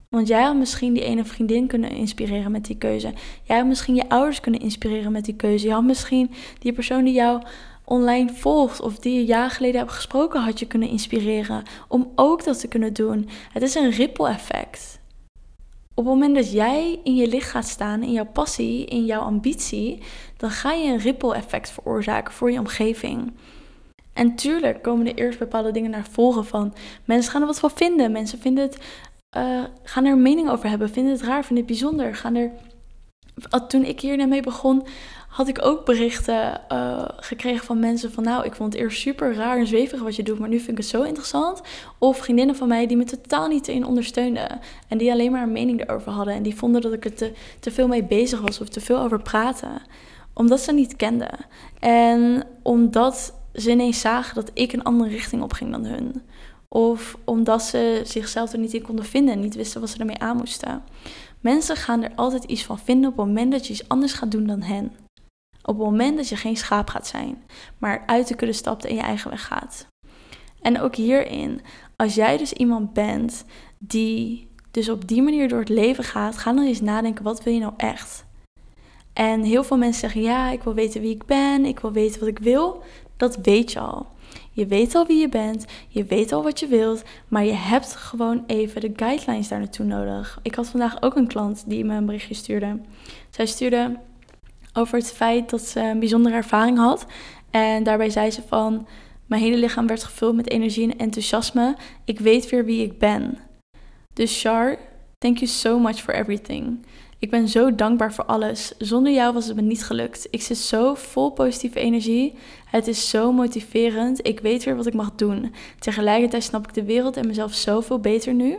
Want 0.09 0.27
jij 0.27 0.41
had 0.41 0.55
misschien 0.55 0.93
die 0.93 1.03
ene 1.03 1.25
vriendin 1.25 1.67
kunnen 1.67 1.89
inspireren 1.89 2.51
met 2.51 2.65
die 2.65 2.77
keuze. 2.77 3.13
Jij 3.43 3.57
had 3.57 3.67
misschien 3.67 3.95
je 3.95 4.09
ouders 4.09 4.39
kunnen 4.39 4.61
inspireren 4.61 5.11
met 5.11 5.25
die 5.25 5.35
keuze. 5.35 5.67
Je 5.67 5.73
had 5.73 5.83
misschien 5.83 6.31
die 6.59 6.73
persoon 6.73 7.03
die 7.03 7.13
jou 7.13 7.41
online 7.89 8.33
volgt 8.33 8.81
of 8.81 8.99
die 8.99 9.13
je 9.15 9.25
jaar 9.25 9.49
geleden 9.49 9.79
hebt 9.79 9.91
gesproken, 9.91 10.41
had 10.41 10.59
je 10.59 10.67
kunnen 10.67 10.89
inspireren 10.89 11.63
om 11.87 12.11
ook 12.15 12.43
dat 12.43 12.59
te 12.59 12.67
kunnen 12.67 12.93
doen. 12.93 13.29
Het 13.53 13.63
is 13.63 13.75
een 13.75 13.91
ripple 13.91 14.29
effect. 14.29 14.99
Op 15.93 16.05
het 16.05 16.13
moment 16.13 16.35
dat 16.35 16.51
jij 16.51 16.99
in 17.03 17.15
je 17.15 17.27
licht 17.27 17.49
gaat 17.49 17.67
staan, 17.67 18.03
in 18.03 18.11
jouw 18.11 18.25
passie, 18.25 18.85
in 18.85 19.05
jouw 19.05 19.21
ambitie, 19.21 20.01
dan 20.37 20.49
ga 20.49 20.71
je 20.71 20.91
een 20.91 20.99
ripple 20.99 21.35
effect 21.35 21.71
veroorzaken 21.71 22.33
voor 22.33 22.51
je 22.51 22.59
omgeving. 22.59 23.33
En 24.13 24.35
tuurlijk 24.35 24.81
komen 24.81 25.07
er 25.07 25.15
eerst 25.15 25.39
bepaalde 25.39 25.71
dingen 25.71 25.91
naar 25.91 26.07
voren 26.11 26.45
van 26.45 26.73
mensen 27.05 27.31
gaan 27.31 27.41
er 27.41 27.47
wat 27.47 27.59
van 27.59 27.71
vinden. 27.71 28.11
Mensen 28.11 28.39
vinden 28.39 28.63
het, 28.63 28.77
uh, 29.37 29.63
gaan 29.83 30.05
er 30.05 30.11
een 30.11 30.21
mening 30.21 30.49
over 30.49 30.69
hebben, 30.69 30.89
vinden 30.89 31.13
het 31.13 31.21
raar, 31.21 31.45
vinden 31.45 31.65
het 31.65 31.79
bijzonder. 31.79 32.15
Gaan 32.15 32.35
er, 32.35 32.51
toen 33.67 33.83
ik 33.83 33.99
hier 33.99 34.27
mee 34.27 34.41
begon, 34.41 34.83
had 35.29 35.47
ik 35.47 35.65
ook 35.65 35.85
berichten 35.85 36.61
uh, 36.71 37.05
gekregen 37.17 37.65
van 37.65 37.79
mensen 37.79 38.11
van 38.11 38.23
nou, 38.23 38.45
ik 38.45 38.55
vond 38.55 38.73
het 38.73 38.81
eerst 38.81 38.99
super 38.99 39.33
raar 39.33 39.57
en 39.57 39.67
zweverig 39.67 40.03
wat 40.03 40.15
je 40.15 40.23
doet, 40.23 40.39
maar 40.39 40.49
nu 40.49 40.57
vind 40.57 40.71
ik 40.71 40.77
het 40.77 40.85
zo 40.85 41.01
interessant. 41.01 41.61
Of 41.97 42.17
vriendinnen 42.17 42.55
van 42.55 42.67
mij 42.67 42.87
die 42.87 42.97
me 42.97 43.03
totaal 43.03 43.47
niet 43.47 43.67
in 43.67 43.85
ondersteunden 43.85 44.59
en 44.87 44.97
die 44.97 45.11
alleen 45.11 45.31
maar 45.31 45.43
een 45.43 45.51
mening 45.51 45.81
erover 45.81 46.11
hadden 46.11 46.33
en 46.33 46.43
die 46.43 46.55
vonden 46.55 46.81
dat 46.81 46.93
ik 46.93 47.05
er 47.05 47.13
te, 47.13 47.31
te 47.59 47.71
veel 47.71 47.87
mee 47.87 48.03
bezig 48.03 48.41
was 48.41 48.61
of 48.61 48.69
te 48.69 48.81
veel 48.81 48.99
over 48.99 49.21
praten, 49.21 49.81
omdat 50.33 50.59
ze 50.59 50.71
niet 50.71 50.95
kenden. 50.95 51.45
En 51.79 52.43
omdat 52.63 53.33
ze 53.53 53.71
ineens 53.71 53.99
zagen 53.99 54.35
dat 54.35 54.51
ik 54.53 54.73
een 54.73 54.83
andere 54.83 55.09
richting 55.09 55.41
op 55.41 55.53
ging 55.53 55.71
dan 55.71 55.85
hun. 55.85 56.21
Of 56.67 57.17
omdat 57.23 57.63
ze 57.63 58.01
zichzelf 58.03 58.51
er 58.51 58.59
niet 58.59 58.73
in 58.73 58.81
konden 58.81 59.05
vinden 59.05 59.33
en 59.33 59.39
niet 59.39 59.55
wisten 59.55 59.81
wat 59.81 59.89
ze 59.89 59.97
ermee 59.97 60.19
aan 60.19 60.37
moesten. 60.37 60.83
Mensen 61.39 61.75
gaan 61.75 62.03
er 62.03 62.11
altijd 62.15 62.43
iets 62.43 62.63
van 62.63 62.79
vinden 62.79 63.11
op 63.11 63.17
het 63.17 63.25
moment 63.25 63.51
dat 63.51 63.67
je 63.67 63.73
iets 63.73 63.87
anders 63.87 64.13
gaat 64.13 64.31
doen 64.31 64.47
dan 64.47 64.61
hen. 64.61 64.91
Op 65.61 65.75
het 65.77 65.85
moment 65.85 66.17
dat 66.17 66.29
je 66.29 66.35
geen 66.35 66.57
schaap 66.57 66.89
gaat 66.89 67.07
zijn, 67.07 67.43
maar 67.77 68.03
uit 68.05 68.27
de 68.27 68.35
kudde 68.35 68.53
stapt 68.53 68.85
en 68.85 68.95
je 68.95 69.01
eigen 69.01 69.29
weg 69.29 69.45
gaat. 69.45 69.87
En 70.61 70.81
ook 70.81 70.95
hierin, 70.95 71.61
als 71.95 72.15
jij 72.15 72.37
dus 72.37 72.53
iemand 72.53 72.93
bent 72.93 73.45
die 73.77 74.47
dus 74.71 74.89
op 74.89 75.07
die 75.07 75.21
manier 75.21 75.47
door 75.47 75.59
het 75.59 75.69
leven 75.69 76.03
gaat, 76.03 76.37
ga 76.37 76.53
dan 76.53 76.65
eens 76.65 76.81
nadenken, 76.81 77.23
wat 77.23 77.43
wil 77.43 77.53
je 77.53 77.59
nou 77.59 77.73
echt? 77.77 78.25
En 79.13 79.43
heel 79.43 79.63
veel 79.63 79.77
mensen 79.77 79.99
zeggen, 79.99 80.21
ja, 80.21 80.51
ik 80.51 80.63
wil 80.63 80.73
weten 80.73 81.01
wie 81.01 81.15
ik 81.15 81.25
ben, 81.25 81.65
ik 81.65 81.79
wil 81.79 81.91
weten 81.91 82.19
wat 82.19 82.29
ik 82.29 82.39
wil. 82.39 82.83
Dat 83.17 83.35
weet 83.35 83.71
je 83.71 83.79
al. 83.79 84.07
Je 84.59 84.67
weet 84.67 84.95
al 84.95 85.05
wie 85.05 85.19
je 85.19 85.29
bent, 85.29 85.65
je 85.87 86.03
weet 86.03 86.31
al 86.31 86.43
wat 86.43 86.59
je 86.59 86.67
wilt, 86.67 87.03
maar 87.27 87.45
je 87.45 87.53
hebt 87.53 87.95
gewoon 87.95 88.43
even 88.47 88.81
de 88.81 88.91
guidelines 88.95 89.47
daar 89.47 89.59
naartoe 89.59 89.85
nodig. 89.85 90.39
Ik 90.41 90.55
had 90.55 90.67
vandaag 90.67 91.01
ook 91.01 91.15
een 91.15 91.27
klant 91.27 91.63
die 91.67 91.85
me 91.85 91.95
een 91.95 92.05
berichtje 92.05 92.33
stuurde. 92.33 92.79
Zij 93.29 93.45
stuurde, 93.45 93.99
over 94.73 94.97
het 94.97 95.11
feit 95.11 95.49
dat 95.49 95.61
ze 95.61 95.79
een 95.79 95.99
bijzondere 95.99 96.35
ervaring 96.35 96.77
had. 96.77 97.05
En 97.49 97.83
daarbij 97.83 98.09
zei 98.09 98.31
ze 98.31 98.41
van, 98.47 98.87
mijn 99.25 99.41
hele 99.41 99.57
lichaam 99.57 99.87
werd 99.87 100.03
gevuld 100.03 100.35
met 100.35 100.49
energie 100.49 100.91
en 100.91 100.97
enthousiasme. 100.97 101.75
Ik 102.05 102.19
weet 102.19 102.49
weer 102.49 102.65
wie 102.65 102.83
ik 102.83 102.97
ben. 102.97 103.37
Dus 104.13 104.41
Char, 104.41 104.77
thank 105.17 105.37
you 105.37 105.49
so 105.49 105.79
much 105.79 106.01
for 106.01 106.13
everything. 106.13 106.85
Ik 107.19 107.29
ben 107.29 107.47
zo 107.47 107.75
dankbaar 107.75 108.13
voor 108.13 108.25
alles. 108.25 108.73
Zonder 108.77 109.13
jou 109.13 109.33
was 109.33 109.45
het 109.45 109.55
me 109.55 109.61
niet 109.61 109.85
gelukt. 109.85 110.27
Ik 110.29 110.41
zit 110.41 110.57
zo 110.57 110.93
vol 110.93 111.31
positieve 111.31 111.79
energie. 111.79 112.35
Het 112.65 112.87
is 112.87 113.09
zo 113.09 113.31
motiverend. 113.31 114.27
Ik 114.27 114.39
weet 114.39 114.63
weer 114.63 114.75
wat 114.75 114.85
ik 114.85 114.93
mag 114.93 115.15
doen. 115.15 115.53
Tegelijkertijd 115.79 116.43
snap 116.43 116.67
ik 116.67 116.73
de 116.73 116.83
wereld 116.83 117.17
en 117.17 117.27
mezelf 117.27 117.53
zoveel 117.53 117.99
beter 117.99 118.33
nu. 118.33 118.57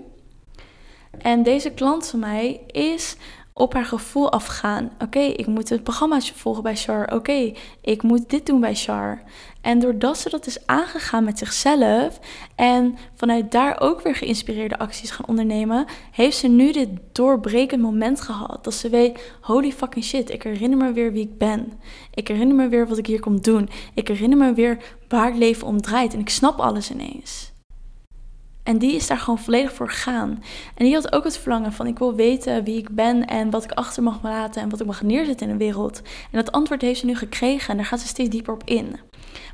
En 1.18 1.42
deze 1.42 1.70
klant 1.70 2.06
van 2.06 2.18
mij 2.18 2.60
is 2.66 3.16
op 3.52 3.74
haar 3.74 3.84
gevoel 3.84 4.32
afgaan. 4.32 4.90
Oké, 4.98 5.18
ik 5.18 5.46
moet 5.46 5.68
het 5.68 5.82
programmaatje 5.82 6.34
volgen 6.34 6.62
bij 6.62 6.76
Char. 6.76 7.12
Oké, 7.14 7.52
ik 7.80 8.02
moet 8.02 8.30
dit 8.30 8.46
doen 8.46 8.60
bij 8.60 8.74
Char. 8.74 9.22
En 9.60 9.78
doordat 9.78 10.18
ze 10.18 10.30
dat 10.30 10.46
is 10.46 10.66
aangegaan 10.66 11.24
met 11.24 11.38
zichzelf 11.38 12.20
en 12.54 12.96
vanuit 13.14 13.52
daar 13.52 13.80
ook 13.80 14.00
weer 14.00 14.14
geïnspireerde 14.14 14.78
acties 14.78 15.10
gaan 15.10 15.26
ondernemen, 15.26 15.86
heeft 16.10 16.36
ze 16.36 16.48
nu 16.48 16.72
dit 16.72 16.88
doorbrekend 17.12 17.82
moment 17.82 18.20
gehad. 18.20 18.64
Dat 18.64 18.74
ze 18.74 18.88
weet, 18.88 19.32
holy 19.40 19.72
fucking 19.72 20.04
shit, 20.04 20.30
ik 20.30 20.42
herinner 20.42 20.78
me 20.78 20.92
weer 20.92 21.12
wie 21.12 21.24
ik 21.24 21.38
ben. 21.38 21.72
Ik 22.14 22.28
herinner 22.28 22.56
me 22.56 22.68
weer 22.68 22.88
wat 22.88 22.98
ik 22.98 23.06
hier 23.06 23.20
kom 23.20 23.40
doen. 23.40 23.68
Ik 23.94 24.08
herinner 24.08 24.38
me 24.38 24.52
weer 24.52 24.78
waar 25.08 25.26
het 25.26 25.38
leven 25.38 25.66
om 25.66 25.80
draait 25.80 26.14
en 26.14 26.20
ik 26.20 26.30
snap 26.30 26.58
alles 26.58 26.90
ineens. 26.90 27.52
En 28.70 28.78
die 28.78 28.94
is 28.94 29.06
daar 29.06 29.18
gewoon 29.18 29.38
volledig 29.38 29.72
voor 29.72 29.90
gegaan. 29.90 30.42
En 30.74 30.84
die 30.84 30.94
had 30.94 31.12
ook 31.12 31.24
het 31.24 31.38
verlangen 31.38 31.72
van 31.72 31.86
ik 31.86 31.98
wil 31.98 32.14
weten 32.14 32.64
wie 32.64 32.78
ik 32.78 32.88
ben 32.90 33.26
en 33.26 33.50
wat 33.50 33.64
ik 33.64 33.72
achter 33.72 34.02
mag 34.02 34.22
laten 34.22 34.62
en 34.62 34.68
wat 34.68 34.80
ik 34.80 34.86
mag 34.86 35.02
neerzetten 35.02 35.46
in 35.46 35.52
de 35.52 35.64
wereld. 35.64 36.02
En 36.02 36.38
dat 36.38 36.52
antwoord 36.52 36.82
heeft 36.82 37.00
ze 37.00 37.06
nu 37.06 37.16
gekregen 37.16 37.68
en 37.70 37.76
daar 37.76 37.86
gaat 37.86 38.00
ze 38.00 38.06
steeds 38.06 38.30
dieper 38.30 38.54
op 38.54 38.62
in. 38.64 38.96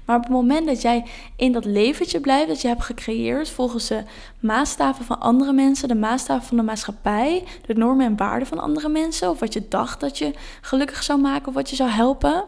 Maar 0.04 0.16
op 0.16 0.22
het 0.22 0.32
moment 0.32 0.66
dat 0.66 0.82
jij 0.82 1.04
in 1.36 1.52
dat 1.52 1.64
leventje 1.64 2.20
blijft 2.20 2.48
dat 2.48 2.60
je 2.60 2.68
hebt 2.68 2.82
gecreëerd 2.82 3.50
volgens 3.50 3.88
de 3.88 4.02
maatstaven 4.40 5.04
van 5.04 5.20
andere 5.20 5.52
mensen, 5.52 5.88
de 5.88 5.94
maatstaven 5.94 6.46
van 6.46 6.56
de 6.56 6.62
maatschappij, 6.62 7.44
de 7.66 7.74
normen 7.74 8.06
en 8.06 8.16
waarden 8.16 8.48
van 8.48 8.58
andere 8.58 8.88
mensen, 8.88 9.30
of 9.30 9.40
wat 9.40 9.52
je 9.52 9.68
dacht 9.68 10.00
dat 10.00 10.18
je 10.18 10.34
gelukkig 10.60 11.02
zou 11.02 11.20
maken 11.20 11.48
of 11.48 11.54
wat 11.54 11.70
je 11.70 11.76
zou 11.76 11.90
helpen, 11.90 12.44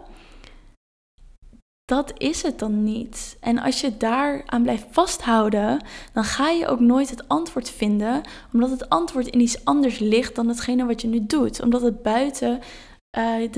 dat 1.89 2.13
is 2.17 2.43
het 2.43 2.59
dan 2.59 2.83
niet. 2.83 3.37
En 3.41 3.59
als 3.59 3.81
je 3.81 3.97
daaraan 3.97 4.63
blijft 4.63 4.87
vasthouden, 4.91 5.85
dan 6.13 6.25
ga 6.25 6.49
je 6.51 6.67
ook 6.67 6.81
nooit 6.81 7.11
het 7.11 7.29
antwoord 7.29 7.71
vinden, 7.71 8.21
omdat 8.53 8.71
het 8.71 8.89
antwoord 8.89 9.27
in 9.27 9.41
iets 9.41 9.65
anders 9.65 9.99
ligt 9.99 10.35
dan 10.35 10.49
hetgene 10.49 10.87
wat 10.87 11.03
je 11.03 11.09
nu 11.09 11.27
doet. 11.27 11.63
Omdat 11.63 11.83
het 11.83 12.03
buiten 12.03 12.61
uh, 13.19 13.49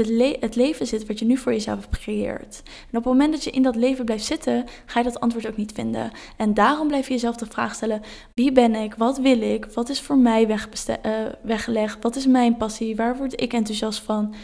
het 0.40 0.56
leven 0.56 0.87
zit 0.87 1.06
wat 1.06 1.18
je 1.18 1.25
nu 1.25 1.37
voor 1.37 1.52
jezelf 1.52 1.88
hebt. 1.88 2.62
En 2.64 2.99
op 2.99 3.04
het 3.04 3.04
moment 3.04 3.32
dat 3.32 3.44
je 3.44 3.50
in 3.50 3.62
dat 3.62 3.76
leven 3.76 4.04
blijft 4.04 4.25
zitten, 4.25 4.64
ga 4.87 4.99
je 4.99 5.04
dat 5.04 5.20
antwoord 5.20 5.46
ook 5.46 5.56
niet 5.56 5.72
vinden. 5.72 6.10
En 6.37 6.54
daarom 6.54 6.88
blijf 6.88 7.06
je 7.06 7.12
jezelf 7.12 7.37
de 7.37 7.46
vraag 7.46 7.75
stellen: 7.75 8.02
wie 8.34 8.52
ben 8.52 8.75
ik? 8.75 8.94
Wat 8.94 9.18
wil 9.18 9.40
ik? 9.40 9.64
Wat 9.64 9.88
is 9.88 10.00
voor 10.00 10.18
mij 10.18 10.49
uh, 10.49 11.26
weggelegd? 11.42 12.02
Wat 12.02 12.16
is 12.16 12.26
mijn 12.26 12.56
passie? 12.56 12.96
Waar 12.96 13.16
word 13.16 13.40
ik 13.40 13.52
enthousiast 13.52 14.00
van? 14.00 14.34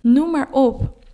Noem 0.00 0.30
maar 0.30 0.48
op. 0.50 1.04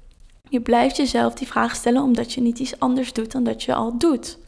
Je 0.52 0.60
blijft 0.60 0.96
jezelf 0.96 1.34
die 1.34 1.46
vraag 1.46 1.74
stellen 1.74 2.02
omdat 2.02 2.32
je 2.32 2.40
niet 2.40 2.58
iets 2.58 2.78
anders 2.78 3.12
doet 3.12 3.32
dan 3.32 3.44
dat 3.44 3.62
je 3.62 3.74
al 3.74 3.98
doet. 3.98 4.38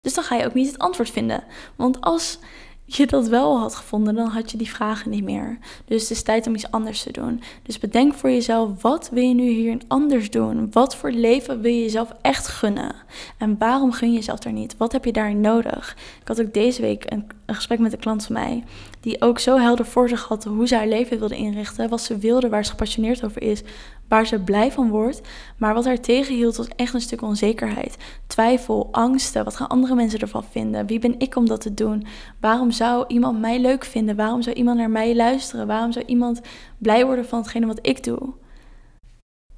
Dus 0.00 0.14
dan 0.14 0.24
ga 0.24 0.36
je 0.36 0.46
ook 0.46 0.54
niet 0.54 0.66
het 0.66 0.78
antwoord 0.78 1.10
vinden. 1.10 1.44
Want 1.76 2.00
als 2.00 2.38
je 2.84 3.06
dat 3.06 3.28
wel 3.28 3.58
had 3.58 3.74
gevonden, 3.74 4.14
dan 4.14 4.28
had 4.28 4.50
je 4.50 4.56
die 4.56 4.70
vragen 4.70 5.10
niet 5.10 5.24
meer. 5.24 5.58
Dus 5.84 6.00
het 6.02 6.10
is 6.10 6.22
tijd 6.22 6.46
om 6.46 6.54
iets 6.54 6.70
anders 6.70 7.02
te 7.02 7.12
doen. 7.12 7.42
Dus 7.62 7.78
bedenk 7.78 8.14
voor 8.14 8.30
jezelf, 8.30 8.82
wat 8.82 9.08
wil 9.12 9.22
je 9.22 9.34
nu 9.34 9.48
hier 9.48 9.78
anders 9.88 10.30
doen? 10.30 10.68
Wat 10.70 10.96
voor 10.96 11.10
leven 11.10 11.60
wil 11.60 11.72
je 11.72 11.82
jezelf 11.82 12.12
echt 12.22 12.48
gunnen? 12.48 12.94
En 13.38 13.58
waarom 13.58 13.92
gun 13.92 14.08
je 14.10 14.16
jezelf 14.16 14.38
daar 14.38 14.52
niet? 14.52 14.76
Wat 14.76 14.92
heb 14.92 15.04
je 15.04 15.12
daarin 15.12 15.40
nodig? 15.40 15.96
Ik 16.20 16.28
had 16.28 16.40
ook 16.40 16.54
deze 16.54 16.80
week 16.80 17.10
een, 17.10 17.26
een 17.46 17.54
gesprek 17.54 17.78
met 17.78 17.92
een 17.92 17.98
klant 17.98 18.24
van 18.24 18.34
mij, 18.34 18.64
die 19.00 19.22
ook 19.22 19.38
zo 19.38 19.58
helder 19.58 19.86
voor 19.86 20.08
zich 20.08 20.22
had 20.22 20.44
hoe 20.44 20.66
ze 20.66 20.76
haar 20.76 20.86
leven 20.86 21.18
wilde 21.18 21.36
inrichten, 21.36 21.88
wat 21.88 22.00
ze 22.00 22.18
wilde, 22.18 22.48
waar 22.48 22.64
ze 22.64 22.70
gepassioneerd 22.70 23.24
over 23.24 23.42
is, 23.42 23.62
waar 24.08 24.26
ze 24.26 24.38
blij 24.38 24.72
van 24.72 24.90
wordt. 24.90 25.20
Maar 25.56 25.74
wat 25.74 25.84
haar 25.84 26.00
tegenhield 26.00 26.56
was 26.56 26.68
echt 26.76 26.94
een 26.94 27.00
stuk 27.00 27.22
onzekerheid. 27.22 27.96
Twijfel, 28.26 28.88
angsten. 28.90 29.44
Wat 29.44 29.56
gaan 29.56 29.68
andere 29.68 29.94
mensen 29.94 30.18
ervan 30.18 30.44
vinden? 30.44 30.86
Wie 30.86 30.98
ben 30.98 31.14
ik 31.18 31.36
om 31.36 31.46
dat 31.46 31.60
te 31.60 31.74
doen? 31.74 32.06
Waarom 32.40 32.70
zou 32.70 33.04
iemand 33.08 33.40
mij 33.40 33.60
leuk 33.60 33.84
vinden? 33.84 34.16
Waarom 34.16 34.42
zou 34.42 34.56
iemand 34.56 34.78
naar 34.78 34.90
mij 34.90 35.16
luisteren? 35.16 35.66
Waarom 35.66 35.92
zou 35.92 36.04
iemand 36.04 36.40
blij 36.78 37.06
worden 37.06 37.26
van 37.26 37.38
hetgene 37.38 37.66
wat 37.66 37.78
ik 37.82 38.04
doe? 38.04 38.34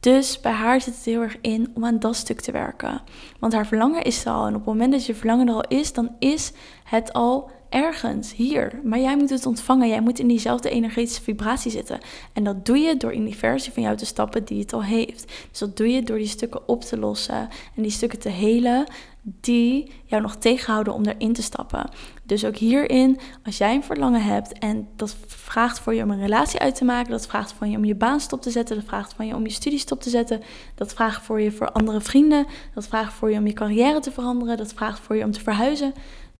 Dus 0.05 0.41
bij 0.41 0.53
haar 0.53 0.81
zit 0.81 0.95
het 0.95 1.05
heel 1.05 1.21
erg 1.21 1.37
in 1.41 1.71
om 1.75 1.85
aan 1.85 1.99
dat 1.99 2.17
stuk 2.17 2.41
te 2.41 2.53
werken. 2.53 3.00
Want 3.38 3.53
haar 3.53 3.67
verlangen 3.67 4.03
is 4.03 4.25
er 4.25 4.33
al. 4.33 4.47
En 4.47 4.55
op 4.55 4.55
het 4.55 4.67
moment 4.67 4.93
dat 4.93 5.07
je 5.07 5.14
verlangen 5.14 5.49
er 5.49 5.55
al 5.55 5.69
is, 5.69 5.93
dan 5.93 6.11
is 6.19 6.53
het 6.85 7.12
al 7.12 7.50
ergens, 7.75 8.35
hier. 8.35 8.81
Maar 8.85 8.99
jij 8.99 9.16
moet 9.16 9.31
het 9.31 9.47
ontvangen. 9.47 9.88
Jij 9.88 10.00
moet 10.00 10.19
in 10.19 10.28
diezelfde 10.28 10.71
energetische 10.71 11.23
vibratie 11.23 11.71
zitten. 11.71 12.00
En 12.33 12.45
dat 12.45 12.66
doe 12.66 12.78
je 12.78 12.97
door 12.97 13.12
in 13.12 13.25
die 13.25 13.37
versie 13.37 13.73
van 13.73 13.83
jou 13.83 13.97
te 13.97 14.07
stappen 14.07 14.45
die 14.45 14.61
het 14.61 14.73
al 14.73 14.83
heeft. 14.83 15.33
Dus 15.50 15.59
dat 15.59 15.76
doe 15.76 15.88
je 15.88 16.02
door 16.02 16.19
die 16.19 16.26
stukken 16.26 16.69
op 16.69 16.83
te 16.83 16.99
lossen 16.99 17.49
en 17.76 17.83
die 17.83 17.90
stukken 17.90 18.19
te 18.19 18.28
helen 18.28 18.87
die 19.26 19.90
jou 20.04 20.23
nog 20.23 20.37
tegenhouden 20.37 20.95
om 20.95 21.04
erin 21.04 21.33
te 21.33 21.43
stappen. 21.43 21.90
Dus 22.23 22.45
ook 22.45 22.57
hierin, 22.57 23.19
als 23.45 23.59
jij 23.59 23.75
een 23.75 23.85
verlangen 23.85 24.23
hebt 24.23 24.59
en 24.59 24.88
dat 24.97 25.16
vraagt 25.26 25.81
voor 25.81 25.95
je 25.95 26.02
om 26.02 26.11
een 26.11 26.21
relatie 26.21 26.61
uit 26.61 26.75
te 26.75 26.85
maken, 26.85 27.11
dat 27.11 27.26
vraagt 27.26 27.52
van 27.52 27.71
je 27.71 27.76
om 27.76 27.85
je 27.85 27.95
baan 27.95 28.21
stop 28.21 28.43
te 28.43 28.50
zetten, 28.50 28.76
dat 28.76 28.85
vraagt 28.85 29.14
van 29.14 29.26
je 29.26 29.35
om 29.35 29.43
je 29.43 29.50
studie 29.50 29.78
stop 29.78 30.00
te 30.00 30.11
zetten, 30.11 30.43
dat 30.75 30.93
vraagt 30.93 31.25
voor 31.25 31.40
je 31.40 31.52
voor 31.52 31.71
andere 31.71 32.00
vrienden, 32.00 32.47
dat 32.75 32.87
vraagt 32.87 33.12
voor 33.12 33.31
je 33.31 33.38
om 33.38 33.47
je 33.47 33.52
carrière 33.52 34.00
te 34.00 34.12
veranderen, 34.12 34.57
dat 34.57 34.73
vraagt 34.73 35.00
voor 35.00 35.16
je 35.16 35.25
om 35.25 35.31
te 35.31 35.40
verhuizen. 35.40 35.95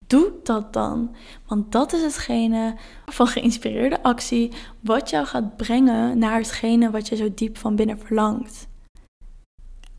Doe 0.07 0.33
dat 0.43 0.73
dan. 0.73 1.15
Want 1.47 1.73
dat 1.73 1.93
is 1.93 2.03
hetgene 2.03 2.77
van 3.07 3.27
geïnspireerde 3.27 4.03
actie 4.03 4.53
wat 4.81 5.11
jou 5.11 5.27
gaat 5.27 5.57
brengen 5.57 6.19
naar 6.19 6.37
hetgene 6.37 6.91
wat 6.91 7.09
je 7.09 7.17
zo 7.17 7.35
diep 7.35 7.59
van 7.59 7.77
binnen 7.77 7.99
verlangt. 7.99 8.69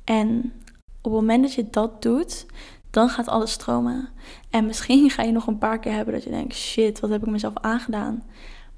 En 0.03 0.53
op 1.01 1.11
het 1.11 1.21
moment 1.21 1.43
dat 1.43 1.53
je 1.53 1.69
dat 1.69 2.01
doet, 2.01 2.45
dan 2.89 3.09
gaat 3.09 3.27
alles 3.27 3.51
stromen. 3.51 4.09
En 4.49 4.65
misschien 4.65 5.09
ga 5.15 5.23
je 5.23 5.31
nog 5.31 5.47
een 5.47 5.57
paar 5.57 5.79
keer 5.79 5.93
hebben 5.93 6.13
dat 6.13 6.23
je 6.23 6.29
denkt: 6.29 6.55
shit, 6.55 6.99
wat 6.99 7.09
heb 7.09 7.21
ik 7.21 7.29
mezelf 7.29 7.53
aangedaan? 7.61 8.23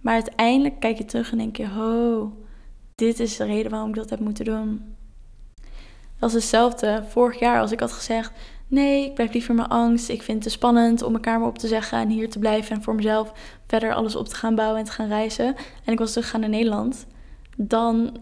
Maar 0.01 0.13
uiteindelijk 0.13 0.79
kijk 0.79 0.97
je 0.97 1.05
terug 1.05 1.31
en 1.31 1.37
denk 1.37 1.57
je: 1.57 1.63
oh, 1.63 2.31
dit 2.95 3.19
is 3.19 3.37
de 3.37 3.45
reden 3.45 3.71
waarom 3.71 3.89
ik 3.89 3.95
dat 3.95 4.09
heb 4.09 4.19
moeten 4.19 4.45
doen. 4.45 4.95
Dat 6.19 6.29
is 6.29 6.35
hetzelfde 6.35 7.03
vorig 7.07 7.39
jaar 7.39 7.59
als 7.59 7.71
ik 7.71 7.79
had 7.79 7.91
gezegd: 7.91 8.31
nee, 8.67 9.05
ik 9.05 9.13
blijf 9.13 9.33
liever 9.33 9.55
mijn 9.55 9.67
angst. 9.67 10.09
Ik 10.09 10.21
vind 10.21 10.43
het 10.43 10.43
te 10.43 10.57
spannend 10.57 11.01
om 11.01 11.11
mijn 11.11 11.23
kamer 11.23 11.47
op 11.47 11.57
te 11.57 11.67
zeggen 11.67 11.99
en 11.99 12.09
hier 12.09 12.29
te 12.29 12.39
blijven 12.39 12.75
en 12.75 12.83
voor 12.83 12.95
mezelf 12.95 13.31
verder 13.67 13.93
alles 13.93 14.15
op 14.15 14.27
te 14.27 14.35
gaan 14.35 14.55
bouwen 14.55 14.79
en 14.79 14.85
te 14.85 14.91
gaan 14.91 15.07
reizen. 15.07 15.55
En 15.85 15.93
ik 15.93 15.99
was 15.99 16.09
teruggegaan 16.09 16.41
naar 16.41 16.49
Nederland. 16.49 17.05
Dan 17.57 18.17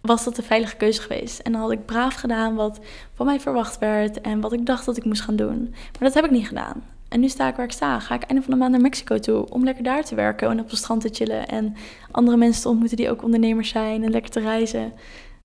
was 0.00 0.24
dat 0.24 0.36
de 0.36 0.42
veilige 0.42 0.76
keuze 0.76 1.00
geweest. 1.00 1.38
En 1.38 1.52
dan 1.52 1.60
had 1.60 1.70
ik 1.70 1.86
braaf 1.86 2.14
gedaan 2.14 2.54
wat 2.54 2.80
van 3.14 3.26
mij 3.26 3.40
verwacht 3.40 3.78
werd 3.78 4.20
en 4.20 4.40
wat 4.40 4.52
ik 4.52 4.66
dacht 4.66 4.84
dat 4.84 4.96
ik 4.96 5.04
moest 5.04 5.22
gaan 5.22 5.36
doen. 5.36 5.68
Maar 5.70 6.08
dat 6.08 6.14
heb 6.14 6.24
ik 6.24 6.30
niet 6.30 6.48
gedaan. 6.48 6.82
En 7.08 7.20
nu 7.20 7.28
sta 7.28 7.48
ik 7.48 7.56
waar 7.56 7.64
ik 7.64 7.72
sta. 7.72 8.00
Ga 8.00 8.14
ik 8.14 8.22
einde 8.22 8.42
van 8.42 8.52
de 8.52 8.58
maand 8.58 8.72
naar 8.72 8.80
Mexico 8.80 9.18
toe 9.18 9.50
om 9.50 9.64
lekker 9.64 9.84
daar 9.84 10.04
te 10.04 10.14
werken 10.14 10.50
en 10.50 10.60
op 10.60 10.70
het 10.70 10.78
strand 10.78 11.00
te 11.00 11.08
chillen 11.12 11.48
en 11.48 11.74
andere 12.10 12.36
mensen 12.36 12.62
te 12.62 12.68
ontmoeten 12.68 12.96
die 12.96 13.10
ook 13.10 13.22
ondernemers 13.22 13.68
zijn 13.68 14.02
en 14.02 14.10
lekker 14.10 14.30
te 14.30 14.40
reizen. 14.40 14.92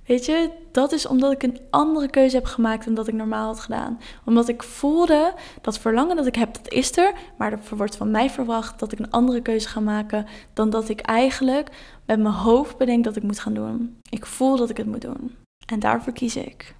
Weet 0.07 0.25
je, 0.25 0.49
dat 0.71 0.91
is 0.91 1.07
omdat 1.07 1.31
ik 1.31 1.43
een 1.43 1.59
andere 1.69 2.09
keuze 2.09 2.35
heb 2.35 2.45
gemaakt 2.45 2.85
dan 2.85 2.93
dat 2.93 3.07
ik 3.07 3.13
normaal 3.13 3.45
had 3.45 3.59
gedaan. 3.59 3.99
Omdat 4.25 4.47
ik 4.47 4.63
voelde 4.63 5.33
dat 5.61 5.79
verlangen 5.79 6.15
dat 6.15 6.25
ik 6.25 6.35
heb, 6.35 6.53
dat 6.53 6.71
is 6.71 6.97
er. 6.97 7.13
Maar 7.37 7.51
er 7.51 7.59
wordt 7.75 7.95
van 7.95 8.11
mij 8.11 8.29
verwacht 8.29 8.79
dat 8.79 8.91
ik 8.91 8.99
een 8.99 9.11
andere 9.11 9.41
keuze 9.41 9.67
ga 9.67 9.79
maken 9.79 10.25
dan 10.53 10.69
dat 10.69 10.89
ik 10.89 10.99
eigenlijk 10.99 11.69
met 12.05 12.19
mijn 12.19 12.33
hoofd 12.33 12.77
bedenk 12.77 13.03
dat 13.03 13.15
ik 13.15 13.23
moet 13.23 13.39
gaan 13.39 13.53
doen. 13.53 13.99
Ik 14.09 14.25
voel 14.25 14.57
dat 14.57 14.69
ik 14.69 14.77
het 14.77 14.87
moet 14.87 15.01
doen. 15.01 15.35
En 15.65 15.79
daarvoor 15.79 16.13
kies 16.13 16.35
ik. 16.35 16.75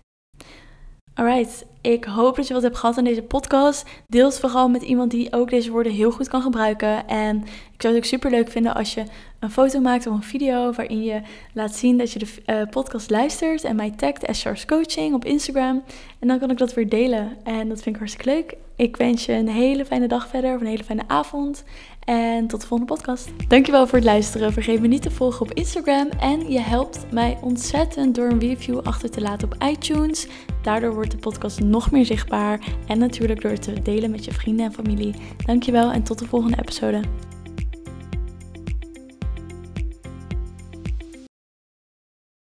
Alright, 1.14 1.66
ik 1.82 2.04
hoop 2.04 2.36
dat 2.36 2.48
je 2.48 2.54
wat 2.54 2.64
hebt 2.64 2.78
gehad 2.78 2.98
aan 2.98 3.04
deze 3.04 3.22
podcast. 3.22 3.86
Deel 4.08 4.26
het 4.26 4.40
vooral 4.40 4.70
met 4.70 4.82
iemand 4.82 5.12
die 5.12 5.34
ook 5.34 5.50
deze 5.50 5.72
woorden 5.72 5.92
heel 5.92 6.12
goed 6.12 6.28
kan 6.28 6.42
gebruiken. 6.42 7.08
En 7.08 7.38
ik 7.74 7.82
zou 7.82 7.94
het 7.94 8.04
ook 8.04 8.10
super 8.10 8.32
leuk 8.32 8.50
vinden 8.50 8.76
als 8.76 8.94
je 8.94 9.04
een 9.40 9.52
foto 9.52 9.80
maakt 9.80 10.08
of 10.08 10.14
een 10.14 10.24
video 10.24 10.72
waarin 10.72 11.04
je 11.04 11.22
laat 11.54 11.76
zien 11.76 11.98
dat 11.98 12.12
je 12.12 12.20
de 12.20 12.34
uh, 12.46 12.70
podcast 12.70 13.10
luistert 13.10 13.64
en 13.64 13.76
mij 13.76 13.92
tagt 13.92 14.26
Charles 14.38 14.66
Coaching 14.66 15.14
op 15.14 15.26
Instagram. 15.26 15.84
En 16.20 16.28
dan 16.28 16.40
kan 16.40 16.52
ik 16.52 16.58
dat 16.58 16.74
weer 16.74 16.90
delen. 16.90 17.38
En 17.44 17.70
dat 17.70 17.82
vind 17.82 17.96
ik 17.96 18.02
hartstikke 18.02 18.30
leuk. 18.30 18.56
Ik 18.76 18.98
wens 18.98 19.26
je 19.26 19.34
een 19.34 19.50
hele 19.50 19.86
fijne 19.86 20.08
dag 20.08 20.28
verder 20.28 20.56
of 20.56 20.62
een 20.62 20.68
hele 20.68 20.84
fijne 20.84 21.04
avond. 21.08 21.64
En 22.04 22.48
tot 22.48 22.62
de 22.62 22.68
volgende 22.68 22.94
podcast. 22.94 23.30
Dankjewel 23.48 23.88
voor 23.88 23.98
het 23.98 24.08
luisteren. 24.08 24.54
Vergeet 24.54 24.82
me 24.82 24.88
niet 24.88 25.02
te 25.02 25.12
volgen 25.12 25.42
op 25.42 25.54
Instagram. 25.54 26.10
En 26.20 26.52
je 26.52 26.60
helpt 26.60 27.12
mij 27.12 27.38
ontzettend 27.42 28.16
door 28.16 28.30
een 28.30 28.40
review 28.40 28.80
achter 28.84 29.10
te 29.10 29.22
laten 29.22 29.52
op 29.52 29.64
iTunes. 29.64 30.28
Daardoor 30.62 30.94
wordt 30.94 31.12
de 31.12 31.18
podcast 31.18 31.60
nog 31.78 31.92
meer 31.92 32.06
zichtbaar. 32.06 32.60
En 32.88 33.00
natuurlijk 33.00 33.42
door 33.42 33.58
te 33.58 33.82
delen 33.82 34.12
met 34.12 34.26
je 34.26 34.34
vrienden 34.34 34.66
en 34.66 34.74
familie. 34.74 35.16
Dankjewel 35.46 35.92
en 35.92 36.04
tot 36.04 36.20
de 36.20 36.26
volgende 36.26 36.58
episode. 36.60 37.02